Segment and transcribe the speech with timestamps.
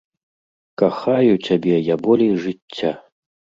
[0.81, 2.91] Кахаю цябе я болей жыцця!